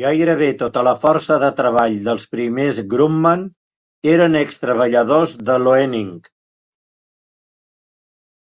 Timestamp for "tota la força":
0.60-1.38